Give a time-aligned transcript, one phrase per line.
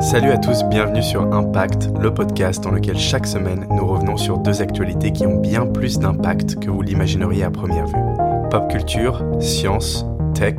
[0.00, 4.38] Salut à tous, bienvenue sur Impact, le podcast dans lequel chaque semaine nous revenons sur
[4.38, 8.48] deux actualités qui ont bien plus d'impact que vous l'imagineriez à première vue.
[8.50, 10.56] Pop culture, science, tech,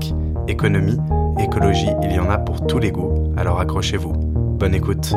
[0.48, 1.00] économie,
[1.40, 4.14] écologie, il y en a pour tous les goûts, alors accrochez-vous.
[4.14, 5.12] Bonne écoute.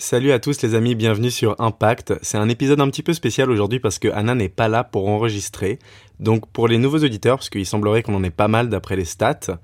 [0.00, 2.14] Salut à tous les amis, bienvenue sur Impact.
[2.22, 5.08] C'est un épisode un petit peu spécial aujourd'hui parce que Anna n'est pas là pour
[5.08, 5.80] enregistrer.
[6.20, 9.04] Donc pour les nouveaux auditeurs, parce qu'il semblerait qu'on en ait pas mal d'après les
[9.04, 9.58] stats,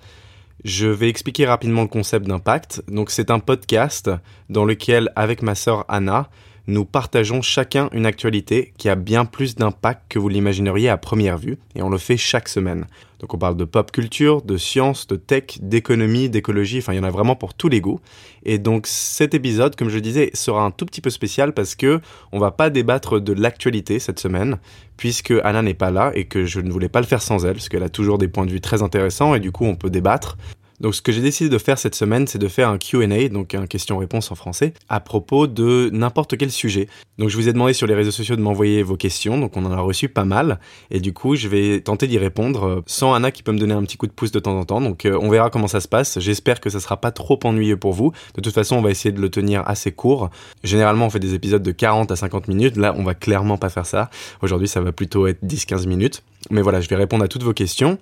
[0.65, 2.83] je vais expliquer rapidement le concept d'Impact.
[2.89, 4.11] Donc c'est un podcast
[4.51, 6.29] dans lequel, avec ma sœur Anna,
[6.67, 11.39] nous partageons chacun une actualité qui a bien plus d'impact que vous l'imagineriez à première
[11.39, 12.87] vue, et on le fait chaque semaine.
[13.21, 17.01] Donc on parle de pop culture, de science, de tech, d'économie, d'écologie, enfin il y
[17.01, 18.01] en a vraiment pour tous les goûts.
[18.45, 22.01] Et donc cet épisode, comme je disais, sera un tout petit peu spécial parce que
[22.33, 24.59] on va pas débattre de l'actualité cette semaine,
[24.97, 27.55] puisque Anna n'est pas là et que je ne voulais pas le faire sans elle,
[27.55, 29.91] parce qu'elle a toujours des points de vue très intéressants et du coup on peut
[29.91, 30.37] débattre.
[30.81, 33.55] Donc ce que j'ai décidé de faire cette semaine, c'est de faire un Q&A, donc
[33.55, 36.89] un question-réponse en français, à propos de n'importe quel sujet.
[37.19, 39.65] Donc je vous ai demandé sur les réseaux sociaux de m'envoyer vos questions, donc on
[39.65, 40.59] en a reçu pas mal,
[40.91, 43.75] et du coup je vais tenter d'y répondre euh, sans Anna qui peut me donner
[43.75, 44.81] un petit coup de pouce de temps en temps.
[44.81, 46.19] Donc euh, on verra comment ça se passe.
[46.19, 48.13] J'espère que ça sera pas trop ennuyeux pour vous.
[48.35, 50.31] De toute façon, on va essayer de le tenir assez court.
[50.63, 52.77] Généralement, on fait des épisodes de 40 à 50 minutes.
[52.77, 54.11] Là, on va clairement pas faire ça.
[54.43, 56.23] Aujourd'hui, ça va plutôt être 10-15 minutes.
[56.51, 57.99] Mais voilà, je vais répondre à toutes vos questions.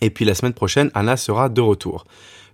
[0.00, 2.04] Et puis la semaine prochaine, Anna sera de retour.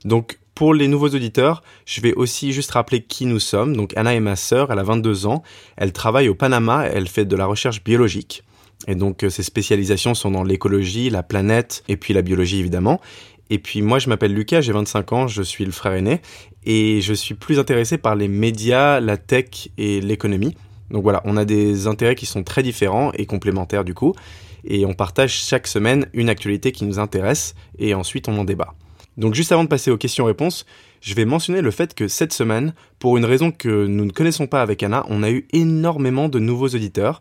[0.05, 3.77] Donc pour les nouveaux auditeurs, je vais aussi juste rappeler qui nous sommes.
[3.77, 5.45] Donc Anna est ma sœur, elle a 22 ans,
[5.77, 8.42] elle travaille au Panama, elle fait de la recherche biologique.
[8.89, 13.00] Et donc euh, ses spécialisations sont dans l'écologie, la planète et puis la biologie évidemment.
[13.50, 16.20] Et puis moi je m'appelle Lucas, j'ai 25 ans, je suis le frère aîné
[16.64, 20.56] et je suis plus intéressé par les médias, la tech et l'économie.
[20.91, 24.14] Donc voilà, on a des intérêts qui sont très différents et complémentaires du coup
[24.69, 28.74] et on partage chaque semaine une actualité qui nous intéresse et ensuite on en débat.
[29.16, 30.64] Donc juste avant de passer aux questions-réponses,
[31.00, 34.46] je vais mentionner le fait que cette semaine, pour une raison que nous ne connaissons
[34.46, 37.20] pas avec Anna, on a eu énormément de nouveaux auditeurs,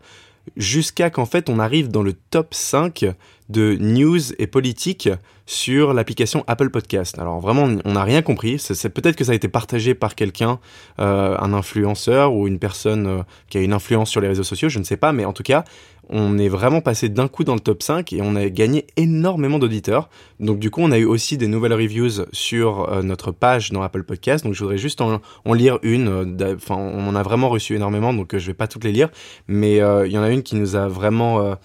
[0.55, 3.05] jusqu'à qu'en fait on arrive dans le top 5
[3.49, 5.09] de news et politique
[5.45, 7.17] sur l'application Apple Podcast.
[7.17, 8.57] Alors vraiment, on n'a rien compris.
[8.93, 10.59] Peut-être que ça a été partagé par quelqu'un,
[10.99, 14.67] euh, un influenceur ou une personne euh, qui a une influence sur les réseaux sociaux,
[14.67, 15.63] je ne sais pas, mais en tout cas,
[16.09, 19.59] on est vraiment passé d'un coup dans le top 5 et on a gagné énormément
[19.59, 20.09] d'auditeurs.
[20.39, 23.81] Donc du coup, on a eu aussi des nouvelles reviews sur euh, notre page dans
[23.81, 24.43] Apple Podcast.
[24.43, 25.21] Donc je voudrais juste en,
[25.53, 26.37] lire une.
[26.55, 29.09] Enfin, on en a vraiment reçu énormément, donc je vais pas toutes les lire,
[29.47, 31.57] mais il y en a une qui nous a vraiment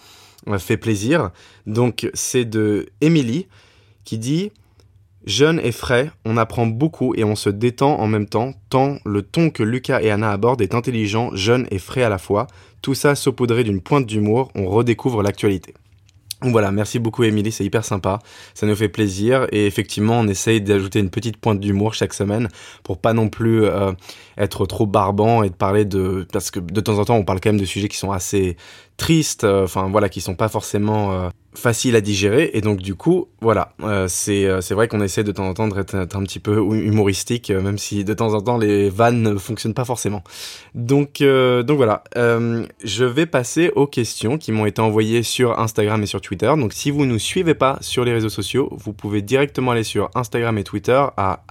[0.58, 1.30] fait plaisir.
[1.66, 3.46] Donc c'est de Emily
[4.04, 4.52] qui dit
[5.24, 9.22] Jeune et frais, on apprend beaucoup et on se détend en même temps, tant le
[9.22, 12.48] ton que Lucas et Anna abordent est intelligent, jeune et frais à la fois.
[12.82, 15.74] Tout ça saupoudré d'une pointe d'humour, on redécouvre l'actualité.
[16.44, 18.18] Voilà, merci beaucoup Émilie, c'est hyper sympa,
[18.54, 22.48] ça nous fait plaisir et effectivement on essaye d'ajouter une petite pointe d'humour chaque semaine
[22.82, 23.92] pour pas non plus euh,
[24.36, 27.38] être trop barbant et de parler de parce que de temps en temps on parle
[27.40, 28.56] quand même de sujets qui sont assez
[28.96, 32.50] tristes, euh, enfin voilà, qui sont pas forcément euh, facile à digérer.
[32.54, 33.72] Et donc du coup voilà.
[33.82, 36.58] Euh, c'est euh, c'est vrai qu'on essaie de temps en temps d'être un petit peu
[36.58, 40.22] humoristique euh, même si de temps en temps les vannes ne fonctionnent pas forcément.
[40.74, 42.04] Donc donc voilà.
[42.14, 46.52] Je vais passer aux questions qui m'ont été envoyées sur Instagram et sur Twitter.
[46.56, 50.10] Donc si vous nous suivez pas sur les réseaux sociaux vous pouvez directement aller sur
[50.14, 51.42] Instagram et Twitter à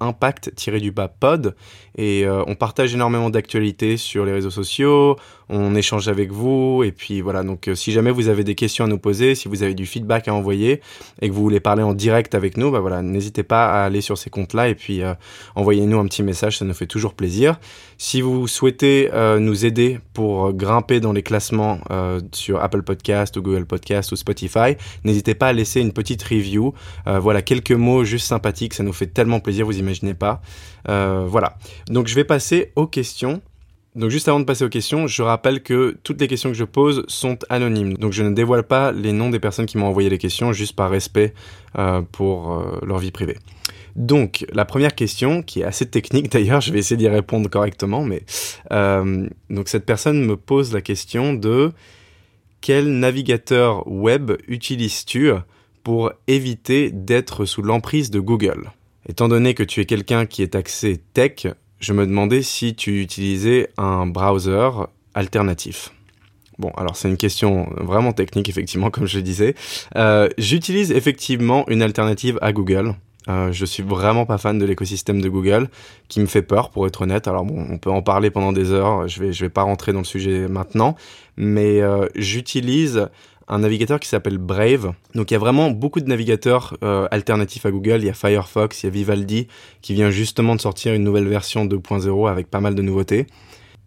[0.00, 1.54] impact-du-bas pod
[1.98, 5.16] et on partage énormément d'actualités sur les réseaux sociaux,
[5.48, 8.98] on échange avec vous et puis voilà donc si jamais vous avez des questions nous
[8.98, 10.80] poser, si vous avez du feedback à envoyer
[11.20, 14.00] et que vous voulez parler en direct avec nous, bah voilà, n'hésitez pas à aller
[14.00, 15.14] sur ces comptes-là et puis euh,
[15.54, 17.58] envoyez-nous un petit message, ça nous fait toujours plaisir.
[17.98, 23.36] Si vous souhaitez euh, nous aider pour grimper dans les classements euh, sur Apple Podcast
[23.36, 26.74] ou Google Podcast ou Spotify, n'hésitez pas à laisser une petite review.
[27.06, 30.40] voilà, quelques mots juste sympathiques, ça nous fait tellement plaisir, vous imaginez pas.
[30.86, 31.56] voilà.
[31.88, 33.40] Donc je vais passer aux questions.
[33.96, 36.64] Donc juste avant de passer aux questions, je rappelle que toutes les questions que je
[36.64, 37.94] pose sont anonymes.
[37.94, 40.76] Donc je ne dévoile pas les noms des personnes qui m'ont envoyé les questions juste
[40.76, 41.32] par respect
[41.78, 43.38] euh, pour euh, leur vie privée.
[43.96, 48.04] Donc la première question, qui est assez technique d'ailleurs, je vais essayer d'y répondre correctement,
[48.04, 48.22] mais
[48.70, 51.72] euh, donc cette personne me pose la question de
[52.60, 55.32] quel navigateur web utilises-tu
[55.82, 58.70] pour éviter d'être sous l'emprise de Google?
[59.08, 61.46] Étant donné que tu es quelqu'un qui est axé tech,
[61.78, 64.70] je me demandais si tu utilisais un browser
[65.14, 65.92] alternatif.
[66.58, 69.54] Bon, alors c'est une question vraiment technique, effectivement, comme je le disais.
[69.96, 72.94] Euh, J'utilise effectivement une alternative à Google.
[73.28, 75.68] Euh, je suis vraiment pas fan de l'écosystème de Google,
[76.08, 77.28] qui me fait peur, pour être honnête.
[77.28, 79.08] Alors bon, on peut en parler pendant des heures.
[79.08, 80.96] Je vais, je vais pas rentrer dans le sujet maintenant,
[81.36, 83.08] mais euh, j'utilise
[83.48, 84.92] un navigateur qui s'appelle Brave.
[85.14, 87.98] Donc il y a vraiment beaucoup de navigateurs euh, alternatifs à Google.
[88.00, 89.46] Il y a Firefox, il y a Vivaldi
[89.82, 93.26] qui vient justement de sortir une nouvelle version 2.0 avec pas mal de nouveautés.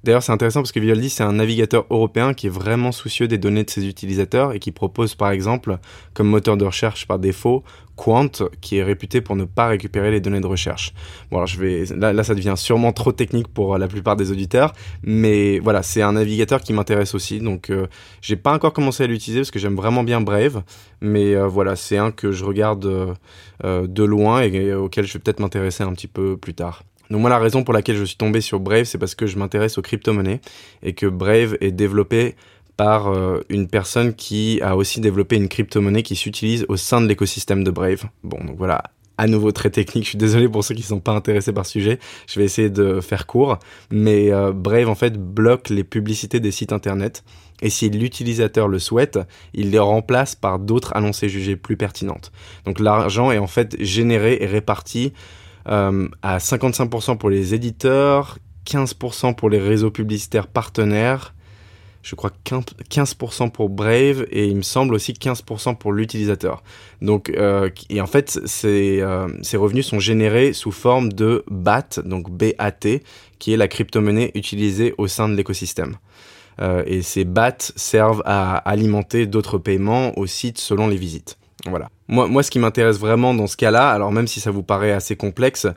[0.04, 3.38] D'ailleurs, c'est intéressant parce que Vivaldi, c'est un navigateur européen qui est vraiment soucieux des
[3.38, 5.78] données de ses utilisateurs et qui propose, par exemple,
[6.14, 7.64] comme moteur de recherche par défaut,
[7.98, 8.30] Quant,
[8.62, 10.94] qui est réputé pour ne pas récupérer les données de recherche.
[11.30, 14.72] Bon, alors je vais, là, ça devient sûrement trop technique pour la plupart des auditeurs,
[15.04, 17.42] mais voilà, c'est un navigateur qui m'intéresse aussi.
[17.42, 17.88] Donc, euh,
[18.22, 20.64] j'ai pas encore commencé à l'utiliser parce que j'aime vraiment bien Brave,
[21.02, 22.86] mais euh, voilà, c'est un que je regarde
[23.66, 26.84] euh, de loin et auquel je vais peut-être m'intéresser un petit peu plus tard.
[27.10, 29.38] Donc moi la raison pour laquelle je suis tombé sur Brave, c'est parce que je
[29.38, 30.42] m'intéresse aux crypto-monnaies
[30.84, 32.36] et que Brave est développé
[32.78, 37.08] par euh, une personne qui a aussi développé une crypto-monnaie qui s'utilise au sein de
[37.08, 38.06] l'écosystème de Brave.
[38.24, 38.84] Bon, donc voilà,
[39.20, 40.06] à nouveau très technique.
[40.06, 42.00] Je suis désolé pour ceux qui ne sont pas intéressés par ce sujet.
[42.26, 43.60] Je vais essayer de faire court.
[43.92, 47.26] Mais euh, Brave, en fait, bloque les publicités des sites internet.
[47.62, 49.20] Et si l'utilisateur le souhaite,
[49.54, 52.32] il les remplace par d'autres annoncées jugées plus pertinentes.
[52.64, 55.12] Donc l'argent est en fait généré et réparti
[55.70, 61.34] euh, à 55% pour les éditeurs, 15% pour les réseaux publicitaires partenaires,
[62.02, 66.64] je crois 15% pour Brave et il me semble aussi 15% pour l'utilisateur.
[67.02, 72.00] Donc, euh, et en fait, ces, euh, ces, revenus sont générés sous forme de BAT,
[72.06, 73.02] donc BAT,
[73.38, 75.98] qui est la crypto-monnaie utilisée au sein de l'écosystème.
[76.88, 81.38] Et ces BAT servent à alimenter d'autres paiements au site selon les visites.
[81.66, 81.90] Voilà.
[82.10, 84.92] Moi, moi ce qui m'intéresse vraiment dans ce cas-là, alors même si ça vous paraît
[84.92, 85.68] assez complexe,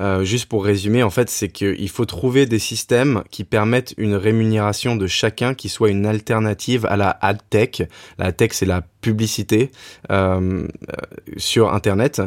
[0.00, 4.14] euh, juste pour résumer, en fait, c'est qu'il faut trouver des systèmes qui permettent une
[4.14, 7.82] rémunération de chacun qui soit une alternative à la ad tech.
[8.18, 9.70] La tech, c'est la publicité
[10.10, 10.94] euh, euh
[11.36, 12.22] sur Internet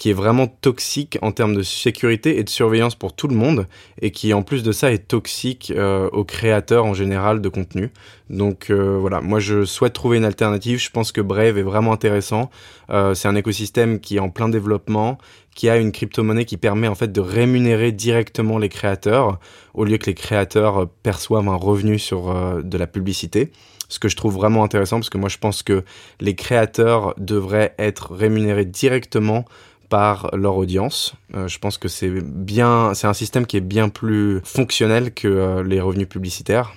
[0.00, 3.66] qui est vraiment toxique en termes de sécurité et de surveillance pour tout le monde,
[4.00, 7.90] et qui en plus de ça est toxique euh, aux créateurs en général de contenu.
[8.30, 11.92] Donc euh, voilà, moi je souhaite trouver une alternative, je pense que Brave est vraiment
[11.92, 12.48] intéressant,
[12.88, 15.18] euh, c'est un écosystème qui est en plein développement,
[15.54, 19.38] qui a une crypto-monnaie qui permet en fait de rémunérer directement les créateurs,
[19.74, 23.52] au lieu que les créateurs perçoivent un revenu sur de la publicité.
[23.90, 25.84] Ce que je trouve vraiment intéressant parce que moi je pense que
[26.20, 29.44] les créateurs devraient être rémunérés directement
[29.90, 31.14] par leur audience.
[31.34, 35.28] Euh, je pense que c'est bien, c'est un système qui est bien plus fonctionnel que
[35.28, 36.72] euh, les revenus publicitaires.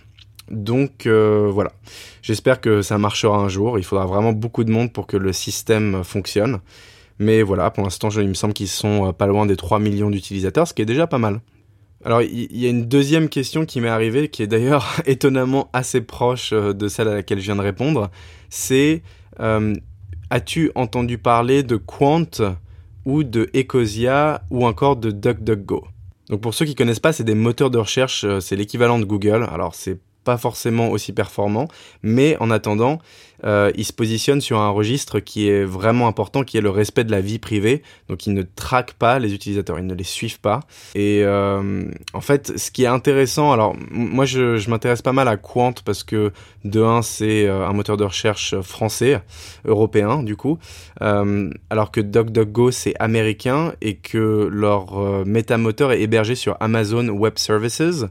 [0.49, 1.71] Donc euh, voilà,
[2.21, 3.77] j'espère que ça marchera un jour.
[3.77, 6.59] Il faudra vraiment beaucoup de monde pour que le système fonctionne.
[7.19, 10.67] Mais voilà, pour l'instant, il me semble qu'ils sont pas loin des 3 millions d'utilisateurs,
[10.67, 11.41] ce qui est déjà pas mal.
[12.03, 16.01] Alors, il y, a une deuxième question qui m'est arrivée, qui est d'ailleurs étonnamment assez
[16.01, 18.09] proche de celle à laquelle je viens de répondre.
[18.49, 19.03] C'est,
[19.37, 22.25] as-tu entendu parler de Quant
[23.05, 25.85] ou de Ecosia ou encore de DuckDuckGo.
[26.29, 29.05] Donc pour ceux qui connaissent pas, c'est des moteurs de recherche, euh, c'est l'équivalent de
[29.05, 29.47] Google.
[29.51, 31.67] Alors c'est pas forcément aussi performant,
[32.01, 32.99] mais en attendant,
[33.45, 37.03] euh, il se positionne sur un registre qui est vraiment important, qui est le respect
[37.03, 37.83] de la vie privée.
[38.07, 40.61] Donc, il ne traque pas les utilisateurs, ils ne les suivent pas.
[40.95, 41.83] Et euh,
[42.13, 46.03] en fait, ce qui est intéressant, alors moi, je, m'intéresse pas mal à Quant parce
[46.03, 46.31] que
[46.63, 49.21] de un, c'est euh, un moteur de recherche français,
[49.65, 50.57] européen, du coup,
[51.01, 57.37] euh, alors que DuckDuckGo c'est américain et que leur métamoteur est hébergé sur Amazon Web
[57.37, 58.05] Services.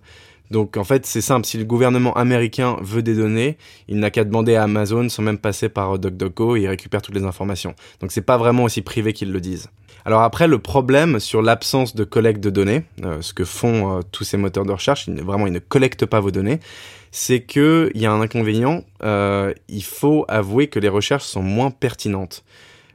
[0.53, 3.57] Donc en fait, c'est simple, si le gouvernement américain veut des données,
[3.89, 7.15] il n'a qu'à demander à Amazon sans même passer par DuckDuckGo et il récupère toutes
[7.15, 7.75] les informations.
[8.01, 9.71] Donc c'est pas vraiment aussi privé qu'ils le disent.
[10.05, 14.01] Alors après, le problème sur l'absence de collecte de données, euh, ce que font euh,
[14.13, 16.61] tous ces moteurs de recherche, vraiment ils ne collectent pas vos données,
[17.13, 21.71] c'est qu'il y a un inconvénient, euh, il faut avouer que les recherches sont moins
[21.71, 22.45] pertinentes.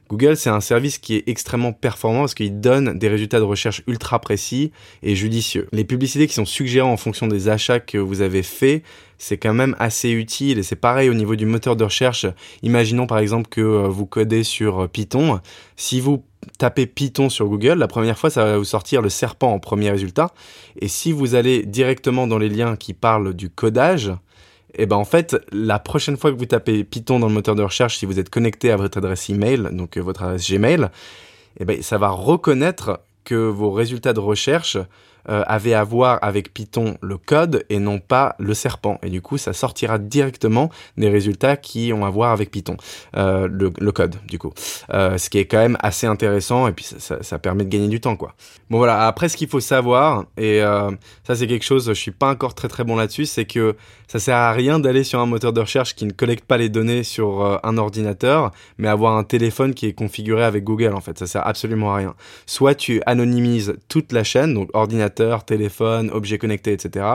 [0.08, 3.82] Google, c'est un service qui est extrêmement performant parce qu'il donne des résultats de recherche
[3.86, 4.72] ultra précis
[5.02, 5.68] et judicieux.
[5.72, 8.82] Les publicités qui sont suggérées en fonction des achats que vous avez faits,
[9.18, 12.26] c'est quand même assez utile et c'est pareil au niveau du moteur de recherche.
[12.62, 15.40] Imaginons par exemple que euh, vous codez sur euh, Python.
[15.76, 16.24] Si vous
[16.56, 19.90] tapez Python sur Google, la première fois, ça va vous sortir le serpent en premier
[19.90, 20.32] résultat.
[20.80, 24.12] Et si vous allez directement dans les liens qui parlent du codage,
[24.74, 27.54] et eh ben en fait, la prochaine fois que vous tapez Python dans le moteur
[27.54, 30.82] de recherche, si vous êtes connecté à votre adresse email, donc euh, votre adresse Gmail,
[30.82, 34.76] et eh ben ça va reconnaître que vos résultats de recherche
[35.28, 38.98] euh, avaient à voir avec Python le code et non pas le serpent.
[39.02, 42.76] Et du coup, ça sortira directement des résultats qui ont à voir avec Python,
[43.16, 44.52] euh, le, code du coup.
[44.94, 48.00] Euh, ce qui est quand même assez intéressant et puis ça, permet de gagner du
[48.00, 48.34] temps quoi.
[48.70, 52.30] Bon voilà, après ce qu'il faut savoir, et ça c'est quelque chose, je suis pas
[52.30, 53.76] encore très très bon là-dessus, c'est que
[54.08, 56.68] ça sert à rien d'aller sur un moteur de recherche qui ne collecte pas les
[56.68, 61.18] données sur un ordinateur, mais avoir un téléphone qui est configuré avec Google en fait,
[61.18, 62.14] ça sert absolument à rien.
[62.46, 67.06] Soit tu anonymises toute la chaîne, donc ordinateur, téléphone, objets connectés, etc.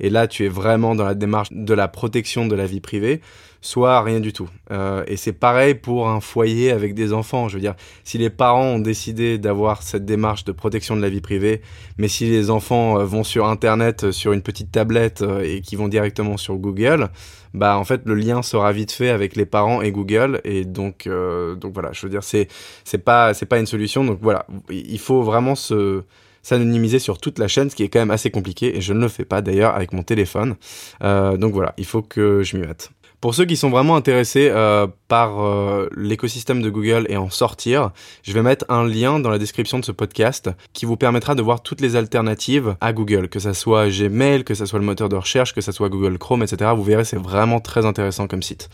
[0.00, 3.20] Et là, tu es vraiment dans la démarche de la protection de la vie privée,
[3.60, 4.48] soit rien du tout.
[4.72, 7.48] Euh, et c'est pareil pour un foyer avec des enfants.
[7.48, 11.08] Je veux dire, si les parents ont décidé d'avoir cette démarche de protection de la
[11.08, 11.62] vie privée,
[11.98, 15.76] mais si les enfants euh, vont sur Internet, euh, sur une petite tablette et qui
[15.76, 17.08] vont directement sur Google,
[17.54, 20.40] bah en fait le lien sera vite fait avec les parents et Google.
[20.44, 22.48] Et donc, donc voilà, je veux dire, c'est
[22.82, 24.04] c'est pas c'est pas une solution.
[24.04, 26.02] Donc voilà, il faut vraiment se
[26.42, 29.00] s'anonymiser sur toute la chaîne, ce qui est quand même assez compliqué, et je ne
[29.00, 30.56] le fais pas d'ailleurs avec mon téléphone.
[31.02, 32.90] Euh, donc voilà, il faut que je m'y mette.
[33.20, 37.92] Pour ceux qui sont vraiment intéressés euh, par euh, l'écosystème de Google et en sortir,
[38.24, 41.42] je vais mettre un lien dans la description de ce podcast qui vous permettra de
[41.42, 45.08] voir toutes les alternatives à Google, que ça soit Gmail, que ça soit le moteur
[45.08, 46.72] de recherche, que ça soit Google Chrome, etc.
[46.74, 48.68] Vous verrez, c'est vraiment très intéressant comme site.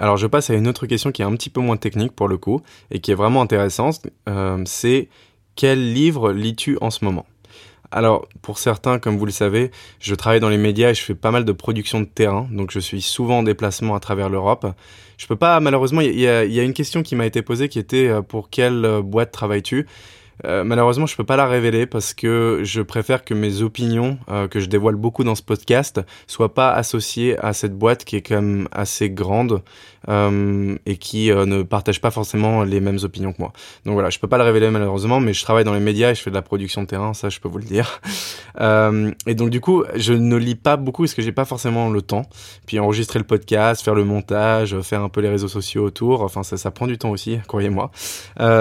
[0.00, 2.26] Alors je passe à une autre question qui est un petit peu moins technique pour
[2.26, 2.60] le coup
[2.90, 4.00] et qui est vraiment intéressante.
[4.64, 5.08] C'est
[5.56, 7.26] quel livre lis-tu en ce moment?
[7.90, 11.14] Alors, pour certains, comme vous le savez, je travaille dans les médias et je fais
[11.14, 14.66] pas mal de production de terrain, donc je suis souvent en déplacement à travers l'Europe.
[15.18, 18.08] Je peux pas, malheureusement, il y, a une question qui m'a été posée qui était
[18.08, 19.86] euh, pour quelle euh, boîte travailles-tu?
[20.44, 24.48] Euh, malheureusement, je peux pas la révéler parce que je préfère que mes opinions, euh,
[24.48, 28.22] que je dévoile beaucoup dans ce podcast, soient pas associées à cette boîte qui est
[28.22, 29.62] quand même assez grande
[30.08, 33.52] euh, et qui ne partage pas forcément les mêmes opinions que moi.
[33.84, 36.14] Donc voilà, je peux pas le révéler malheureusement, mais je travaille dans les médias et
[36.14, 38.00] je fais de la production de terrain, ça je peux vous le dire.
[39.26, 42.02] et donc du coup, je ne lis pas beaucoup parce que j'ai pas forcément le
[42.02, 42.22] temps.
[42.66, 46.42] Puis enregistrer le podcast, faire le montage, faire un peu les réseaux sociaux autour, enfin
[46.42, 47.90] ça, ça prend du temps aussi, croyez-moi.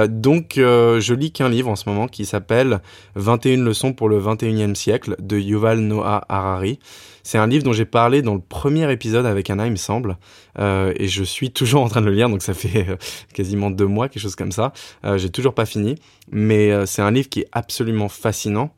[0.08, 2.82] donc je lis qu'un livre en ce moment qui s'appelle
[3.16, 6.80] 21 leçons pour le 21e siècle de Yuval Noah Harari.
[7.24, 10.18] C'est un livre dont j'ai parlé dans le premier épisode avec Anna, il me semble,
[10.60, 12.96] euh, et je suis toujours en train de le lire, donc ça fait euh,
[13.34, 14.74] quasiment deux mois, quelque chose comme ça.
[15.06, 15.96] Euh, j'ai toujours pas fini,
[16.32, 18.74] mais c'est un livre qui est absolument fascinant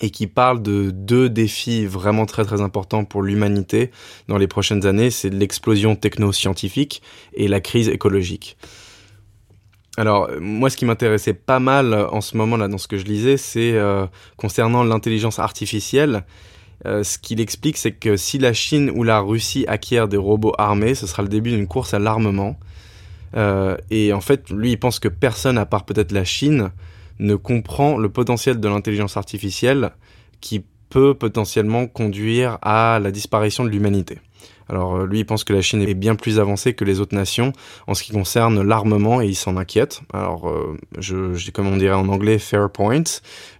[0.00, 3.90] et qui parle de deux défis vraiment très très importants pour l'humanité
[4.28, 7.02] dans les prochaines années, c'est l'explosion techno-scientifique
[7.34, 8.56] et la crise écologique.
[9.98, 12.96] Alors moi ce qui m'intéressait pas mal euh, en ce moment là dans ce que
[12.96, 14.06] je lisais c'est euh,
[14.36, 16.24] concernant l'intelligence artificielle.
[16.86, 20.54] Euh, ce qu'il explique c'est que si la Chine ou la Russie acquièrent des robots
[20.56, 22.58] armés, ce sera le début d'une course à l'armement.
[23.90, 26.70] et en fait lui il pense que personne à part peut-être la Chine
[27.18, 29.92] ne comprend le potentiel de l'intelligence artificielle
[30.40, 34.18] qui peut potentiellement conduire à la disparition de l'humanité.
[34.72, 37.14] Alors euh, lui, il pense que la Chine est bien plus avancée que les autres
[37.14, 37.52] nations
[37.86, 40.00] en ce qui concerne l'armement et il s'en inquiète.
[40.14, 43.02] Alors, euh, je, comme on dirait en anglais, fair point.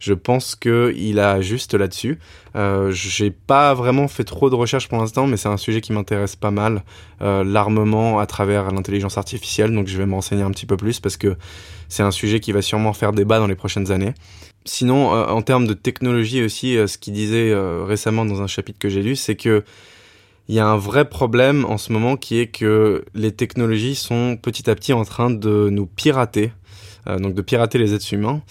[0.00, 2.18] Je pense qu'il a juste là-dessus.
[2.56, 5.92] Euh, J'ai pas vraiment fait trop de recherches pour l'instant, mais c'est un sujet qui
[5.92, 6.82] m'intéresse pas mal,
[7.20, 9.74] euh, l'armement à travers l'intelligence artificielle.
[9.74, 11.36] Donc je vais me renseigner un petit peu plus parce que
[11.88, 14.14] c'est un sujet qui va sûrement faire débat dans les prochaines années.
[14.64, 17.52] Sinon, en termes de technologie aussi, ce qu'il disait
[17.84, 19.64] récemment dans un chapitre que j'ai lu, c'est que
[20.48, 24.36] il y a un vrai problème en ce moment qui est que les technologies sont
[24.40, 26.52] petit à petit en train de nous pirater,
[27.08, 28.42] euh, donc de pirater les êtres humains,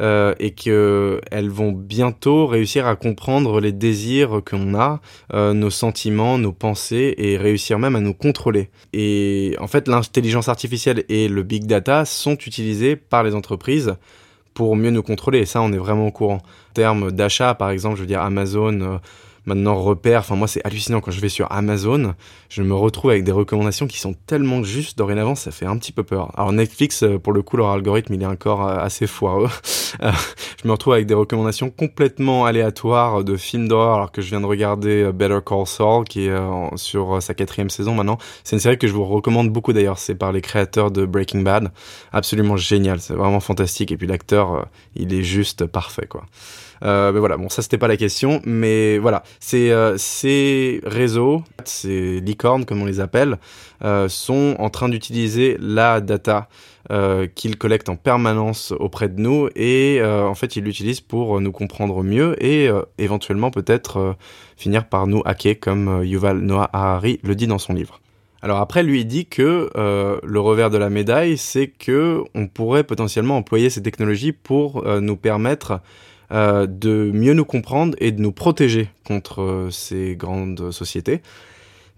[0.00, 5.00] euh, et qu'elles vont bientôt réussir à comprendre les désirs qu'on a,
[5.34, 8.70] euh, nos sentiments, nos pensées, et réussir même à nous contrôler.
[8.92, 13.96] Et en fait, l'intelligence artificielle et le big data sont utilisés par les entreprises
[14.54, 16.38] pour mieux nous contrôler, et ça, on est vraiment au courant.
[16.70, 19.00] En termes d'achat, par exemple, je veux dire Amazon
[19.46, 20.20] maintenant repère.
[20.20, 22.14] Enfin, moi, c'est hallucinant quand je vais sur Amazon,
[22.48, 25.92] je me retrouve avec des recommandations qui sont tellement justes dorénavant, ça fait un petit
[25.92, 26.32] peu peur.
[26.36, 29.48] Alors Netflix, euh, pour le coup, leur algorithme, il est encore euh, assez foireux.
[30.04, 30.12] Euh,
[30.62, 34.40] je me retrouve avec des recommandations complètement aléatoires de films d'horreur, alors que je viens
[34.40, 36.36] de regarder Better Call Saul, qui est
[36.76, 38.16] sur sa quatrième saison maintenant.
[38.44, 39.98] C'est une série que je vous recommande beaucoup d'ailleurs.
[39.98, 41.72] C'est par les créateurs de Breaking Bad.
[42.12, 43.90] Absolument génial, c'est vraiment fantastique.
[43.90, 46.24] Et puis l'acteur, il est juste parfait, quoi.
[46.82, 51.42] Euh, mais voilà, bon, ça c'était pas la question, mais voilà, c'est euh, ces réseaux,
[51.64, 53.38] ces licornes comme on les appelle,
[53.82, 56.48] euh, sont en train d'utiliser la data
[56.90, 61.40] euh, qu'ils collectent en permanence auprès de nous et euh, en fait ils l'utilisent pour
[61.40, 62.68] nous comprendre mieux et
[62.98, 64.16] éventuellement peut-être
[64.58, 68.00] finir par nous hacker comme Yuval Noah Harari le dit dans son livre.
[68.42, 72.84] Alors après, lui, il dit que le revers de la médaille, c'est que on pourrait
[72.84, 75.80] potentiellement employer ces technologies pour nous permettre
[76.32, 81.22] euh, de mieux nous comprendre et de nous protéger contre euh, ces grandes sociétés.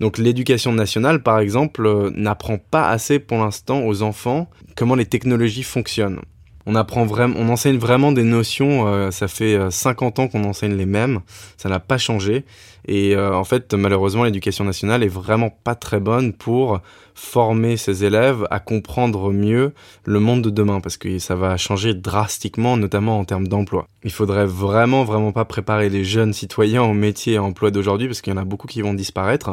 [0.01, 5.07] Donc l'éducation nationale, par exemple, euh, n'apprend pas assez pour l'instant aux enfants comment les
[5.07, 6.21] technologies fonctionnent.
[6.67, 8.87] On apprend vraiment, on enseigne vraiment des notions.
[8.87, 11.21] Euh, ça fait 50 euh, ans qu'on enseigne les mêmes.
[11.57, 12.45] Ça n'a pas changé.
[12.87, 16.81] Et euh, en fait, malheureusement, l'éducation nationale est vraiment pas très bonne pour
[17.15, 19.73] former ses élèves à comprendre mieux
[20.05, 23.87] le monde de demain, parce que ça va changer drastiquement, notamment en termes d'emploi.
[24.03, 28.09] Il faudrait vraiment, vraiment pas préparer les jeunes citoyens au métier et à emploi d'aujourd'hui,
[28.09, 29.51] parce qu'il y en a beaucoup qui vont disparaître.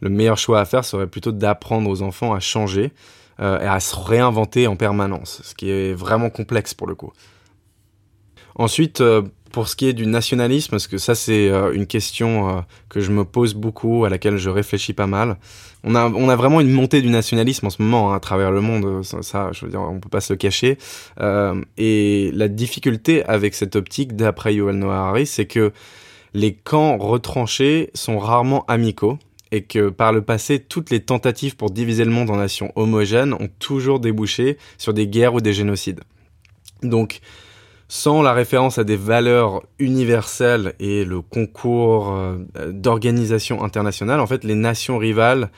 [0.00, 2.92] Le meilleur choix à faire serait plutôt d'apprendre aux enfants à changer
[3.40, 7.12] euh, et à se réinventer en permanence, ce qui est vraiment complexe pour le coup.
[8.56, 12.64] Ensuite, euh, pour ce qui est du nationalisme, parce que ça c'est euh, une question
[12.88, 15.36] que je me pose beaucoup, à laquelle je réfléchis pas mal.
[15.84, 18.50] On a, on a vraiment une montée du nationalisme en ce moment hein, à travers
[18.50, 20.76] le monde, ça, je veux dire, on peut pas se le cacher.
[21.76, 25.72] et la difficulté avec cette optique, d'après Yuval Noah c'est que
[26.34, 29.18] les camps retranchés sont rarement amicaux
[29.52, 33.34] et que par le passé, toutes les tentatives pour diviser le monde en nations homogènes
[33.34, 36.00] ont toujours débouché sur des guerres ou des génocides.
[36.82, 37.20] Donc,
[37.88, 42.36] sans la référence à des valeurs universelles et le concours euh,
[42.70, 45.50] d'organisation internationale, en fait, les nations rivales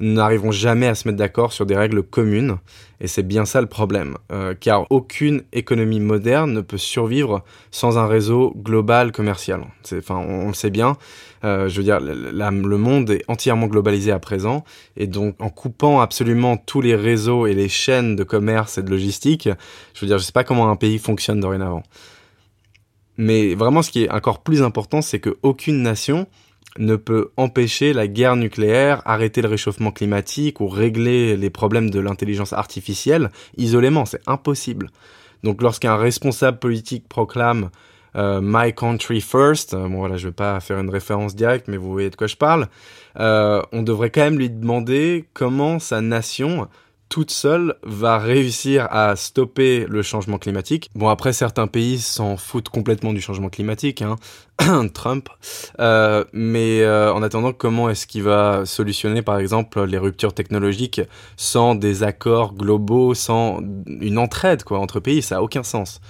[0.00, 2.58] n'arriveront jamais à se mettre d'accord sur des règles communes.
[3.00, 4.16] Et c'est bien ça le problème.
[4.32, 9.62] Euh, car aucune économie moderne ne peut survivre sans un réseau global commercial.
[9.92, 10.96] Enfin, on, le sait bien.
[11.44, 14.64] Euh, je veux dire, le monde est entièrement globalisé à présent.
[14.96, 18.90] Et donc, en coupant absolument tous les réseaux et les chaînes de commerce et de
[18.90, 19.48] logistique,
[19.94, 21.82] je veux dire, je sais pas comment un pays fonctionne dorénavant.
[23.16, 26.26] Mais vraiment, ce qui est encore plus important, c'est qu'aucune nation
[26.76, 32.00] ne peut empêcher la guerre nucléaire, arrêter le réchauffement climatique ou régler les problèmes de
[32.00, 34.04] l'intelligence artificielle isolément.
[34.04, 34.90] C'est impossible.
[35.42, 37.70] Donc lorsqu'un responsable politique proclame
[38.16, 41.76] euh, My country first, euh, bon voilà, je vais pas faire une référence directe, mais
[41.76, 42.68] vous voyez de quoi je parle,
[43.20, 46.68] euh, on devrait quand même lui demander comment sa nation
[47.08, 50.90] toute seule va réussir à stopper le changement climatique.
[50.94, 54.16] Bon après certains pays s'en foutent complètement du changement climatique, hein.
[54.94, 55.28] Trump,
[55.78, 61.00] euh, mais euh, en attendant comment est-ce qu'il va solutionner par exemple les ruptures technologiques
[61.36, 66.00] sans des accords globaux, sans une entraide quoi entre pays, ça a aucun sens.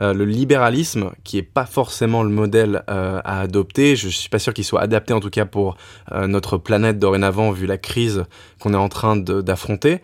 [0.00, 4.40] Euh, le libéralisme, qui est pas forcément le modèle euh, à adopter, je suis pas
[4.40, 5.76] sûr qu'il soit adapté en tout cas pour
[6.12, 8.24] euh, notre planète dorénavant vu la crise
[8.58, 10.00] qu'on est en train d'affronter.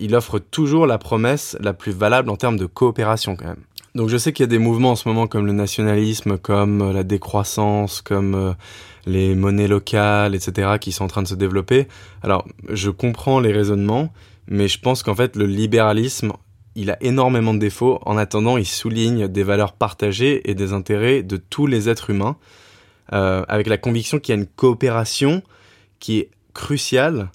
[0.00, 3.64] il offre toujours la promesse la plus valable en termes de coopération quand même.
[3.94, 6.92] Donc je sais qu'il y a des mouvements en ce moment comme le nationalisme, comme
[6.92, 8.54] la décroissance, comme
[9.04, 11.88] les monnaies locales, etc., qui sont en train de se développer.
[12.22, 14.10] Alors je comprends les raisonnements,
[14.46, 16.32] mais je pense qu'en fait le libéralisme
[16.74, 18.00] il a énormément de défauts.
[18.04, 22.36] En attendant, il souligne des valeurs partagées et des intérêts de tous les êtres humains,
[23.12, 25.42] euh, avec la conviction qu'il y a une coopération
[25.98, 27.30] qui est cruciale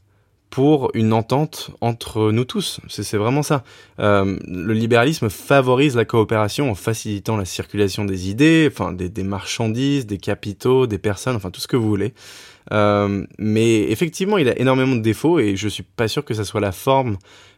[0.49, 2.79] pour une entente entre nous tous.
[2.87, 3.63] C'est vraiment ça.
[3.99, 9.23] Euh, le libéralisme favorise la coopération en facilitant la circulation des idées, enfin des, des
[9.23, 12.13] marchandises, des capitaux, des personnes, enfin tout ce que vous voulez.
[12.73, 16.43] Euh, mais effectivement, il a énormément de défauts et je suis pas sûr que ça
[16.43, 17.17] soit la forme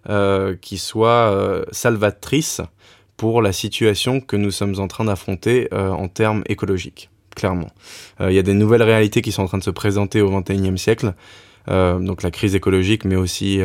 [0.09, 2.61] euh, qui soit euh, salvatrice
[3.17, 7.69] pour la situation que nous sommes en train d'affronter euh, en termes écologiques, clairement.
[8.21, 10.77] Il y a des nouvelles réalités qui sont en train de se présenter au XXIe
[10.77, 11.13] siècle,
[11.67, 13.61] donc la crise écologique, mais aussi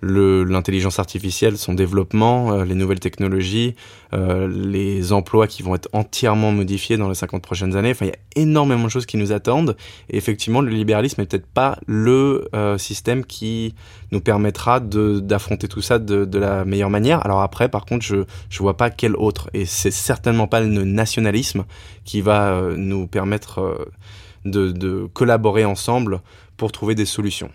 [0.00, 3.74] l'intelligence artificielle, son développement, euh, les nouvelles technologies,
[4.12, 7.90] euh, les emplois qui vont être entièrement modifiés dans les 50 prochaines années.
[7.90, 9.76] Enfin, il y a énormément de choses qui nous attendent.
[10.08, 13.74] Et effectivement, le libéralisme n'est peut-être pas le euh, système qui
[14.12, 17.24] nous permettra d'affronter tout ça de, de, la meilleure manière.
[17.24, 19.50] Alors après, par contre, je je vois pas quel autre.
[19.52, 21.64] Et c'est certainement pas le nationalisme
[22.04, 23.88] qui va nous permettre
[24.44, 26.20] de, de collaborer ensemble
[26.56, 27.50] pour trouver des solutions.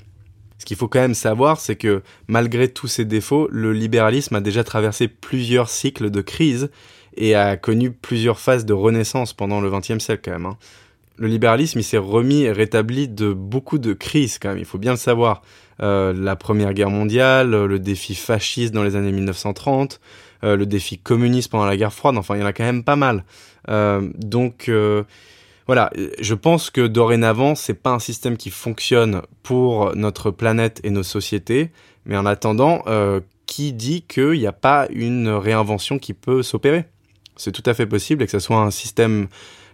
[0.58, 4.42] Ce qu'il faut quand même savoir, c'est que malgré tous ses défauts, le libéralisme a
[4.42, 6.70] déjà traversé plusieurs cycles de crise
[7.16, 10.46] et a connu plusieurs phases de renaissance pendant le XXe siècle quand même.
[10.46, 10.58] Hein.
[11.18, 14.80] Le libéralisme, il s'est remis et rétabli de beaucoup de crises quand même, il faut
[14.80, 15.42] bien le savoir.
[15.82, 20.00] Euh, la Première Guerre mondiale, le défi fasciste dans les années 1930,
[20.44, 22.84] euh, le défi communiste pendant la guerre froide, enfin il y en a quand même
[22.84, 23.26] pas mal.
[23.70, 24.70] Euh, donc
[25.68, 30.90] voilà, je pense que dorénavant, c'est pas un système qui fonctionne pour notre planète et
[30.90, 31.72] nos sociétés,
[32.06, 36.86] mais en attendant, euh, qui dit qu'il n'y a pas une réinvention qui peut s'opérer?
[37.36, 39.28] C'est tout à fait possible et que ce soit un système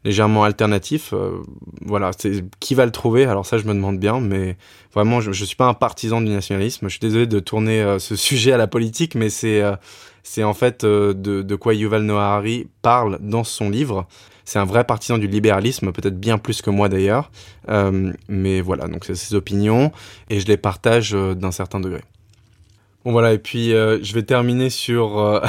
[0.05, 1.13] légèrement alternatif.
[1.13, 1.37] Euh,
[1.81, 3.25] voilà, c'est qui va le trouver?
[3.25, 4.57] Alors ça, je me demande bien, mais
[4.93, 6.87] vraiment, je, je suis pas un partisan du nationalisme.
[6.87, 9.61] Je suis désolé de tourner euh, ce sujet à la politique, mais c'est
[10.29, 14.07] c'est en fait de, de quoi Yuval Noah Harari parle dans son livre.
[14.45, 17.31] C'est un vrai partisan du libéralisme, peut-être bien plus que moi d'ailleurs.
[17.67, 19.91] Euh, mais voilà, donc c'est ses opinions
[20.29, 22.01] et je les partage euh, d'un certain degré.
[23.09, 25.41] Voilà, et puis euh, je vais terminer sur euh,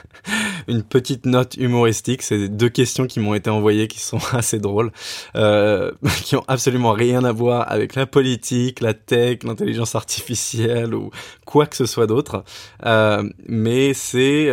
[0.68, 2.22] une petite note humoristique.
[2.22, 4.90] C'est deux questions qui m'ont été envoyées qui sont assez drôles,
[5.36, 5.92] euh,
[6.24, 11.10] qui ont absolument rien à voir avec la politique, la tech, l'intelligence artificielle ou
[11.44, 12.42] quoi que ce soit d'autre.
[12.86, 14.50] Euh, mais c'est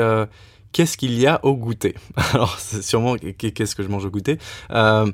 [0.72, 1.96] qu'est-ce qu'il y a au goûter
[2.34, 4.38] Alors, c'est sûrement qu'est-ce que je mange au goûter?
[4.72, 5.12] Euh,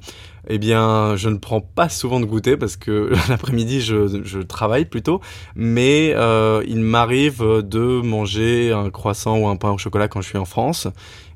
[0.50, 5.22] Eh bien, je ne prends pas souvent de goûter parce que l'après-midi, je, travaille plutôt.
[5.56, 10.30] Mais euh, il m'arrive de manger un croissant ou un pain au chocolat quand je
[10.30, 10.88] suis en France.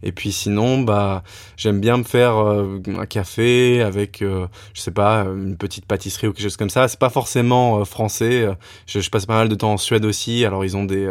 [0.03, 1.23] Et puis sinon, bah,
[1.57, 6.27] j'aime bien me faire euh, un café avec, euh, je sais pas, une petite pâtisserie
[6.27, 6.87] ou quelque chose comme ça.
[6.87, 8.47] C'est pas forcément euh, français.
[8.87, 10.45] Je, je, passe pas mal de temps en Suède aussi.
[10.45, 11.07] Alors ils ont des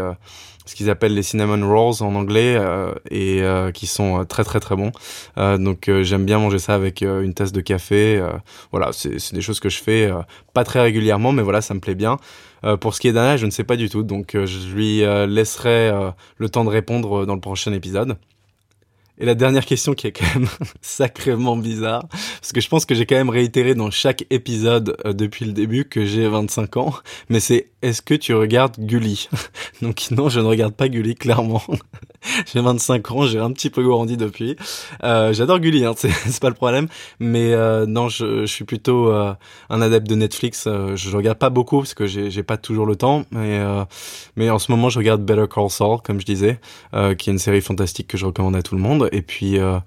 [0.70, 4.44] ce qu'ils appellent les cinnamon rolls en anglais euh, et euh, qui sont euh, très
[4.44, 4.92] très très bons.
[5.36, 8.22] donc j'aime bien manger ça avec une tasse de café.
[8.70, 10.10] voilà, c'est des choses que je fais
[10.54, 12.18] pas très régulièrement, mais voilà, ça me plaît bien.
[12.80, 15.92] pour ce qui est d'Anna, je ne sais pas du tout, donc je lui laisserai
[16.36, 18.16] le temps de répondre dans le prochain épisode.
[19.20, 20.48] Et la dernière question qui est quand même
[20.80, 25.12] sacrément bizarre, parce que je pense que j'ai quand même réitéré dans chaque épisode euh,
[25.12, 26.94] depuis le début que j'ai 25 ans,
[27.28, 29.28] mais c'est est-ce que tu regardes Gulli
[29.82, 31.62] Donc non, je ne regarde pas Gulli, clairement.
[32.52, 34.56] j'ai 25 ans, j'ai un petit peu grandi depuis.
[35.04, 36.88] Euh, J'adore Gulli, hein, c'est pas le problème,
[37.18, 39.32] mais euh, non, je, je, suis plutôt euh,
[39.70, 40.64] un adepte de Netflix.
[40.66, 43.60] Euh, je regarde pas beaucoup parce que j'ai pas toujours le temps, mais
[44.36, 46.60] mais en ce moment, je regarde Better Call Saul, comme je disais,
[47.18, 49.08] qui est une série fantastique que je recommande à tout le monde.
[49.12, 49.78] Et puis euh,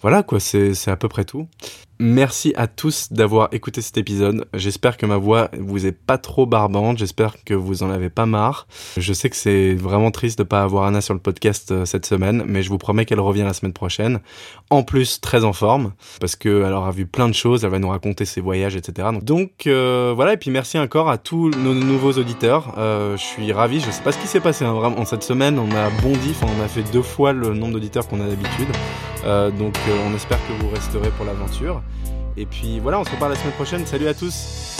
[0.00, 1.46] voilà quoi, c'est à peu près tout.
[2.02, 4.46] Merci à tous d'avoir écouté cet épisode.
[4.54, 6.96] J'espère que ma voix vous est pas trop barbante.
[6.96, 8.66] J'espère que vous en avez pas marre.
[8.96, 12.06] Je sais que c'est vraiment triste de pas avoir Anna sur le podcast euh, cette
[12.06, 14.20] semaine, mais je vous promets qu'elle revient la semaine prochaine.
[14.70, 17.64] En plus, très en forme, parce que elle aura vu plein de choses.
[17.64, 19.08] Elle va nous raconter ses voyages, etc.
[19.20, 20.32] Donc euh, voilà.
[20.32, 22.76] Et puis merci encore à tous nos nouveaux auditeurs.
[22.78, 23.78] Euh, je suis ravi.
[23.78, 25.58] Je sais pas ce qui s'est passé hein, vraiment cette semaine.
[25.58, 26.30] On a bondi.
[26.30, 28.68] Enfin, on a fait deux fois le nombre d'auditeurs qu'on a d'habitude.
[29.24, 29.74] Euh, donc
[30.06, 31.82] on espère que vous resterez pour l'aventure.
[32.36, 33.86] Et puis voilà, on se reparle la semaine prochaine.
[33.86, 34.79] Salut à tous